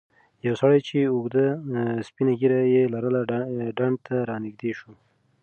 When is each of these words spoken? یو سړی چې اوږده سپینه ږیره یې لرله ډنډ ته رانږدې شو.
یو 0.45 0.53
سړی 0.61 0.79
چې 0.87 0.97
اوږده 1.13 1.47
سپینه 2.07 2.33
ږیره 2.39 2.61
یې 2.75 2.83
لرله 2.93 3.21
ډنډ 3.77 3.95
ته 4.05 4.15
رانږدې 4.29 4.71
شو. 4.79 4.91